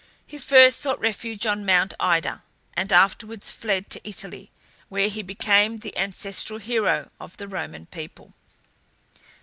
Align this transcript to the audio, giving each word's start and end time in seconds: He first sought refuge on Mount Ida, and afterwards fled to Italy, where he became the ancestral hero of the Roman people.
He 0.25 0.39
first 0.39 0.79
sought 0.79 0.99
refuge 0.99 1.45
on 1.45 1.63
Mount 1.63 1.93
Ida, 1.99 2.41
and 2.73 2.91
afterwards 2.91 3.51
fled 3.51 3.91
to 3.91 4.01
Italy, 4.03 4.49
where 4.89 5.09
he 5.09 5.21
became 5.21 5.77
the 5.77 5.95
ancestral 5.95 6.57
hero 6.57 7.11
of 7.19 7.37
the 7.37 7.47
Roman 7.47 7.85
people. 7.85 8.33